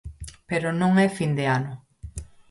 Pero 0.49 0.69
non 0.81 0.91
é 1.05 1.07
fin 1.17 1.31
de 1.39 1.45
ano. 1.57 1.73